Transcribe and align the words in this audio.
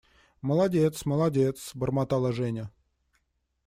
Молодец, 0.41 1.05
молодец…– 1.05 1.73
бормотала 1.75 2.31
Женя. 2.33 2.71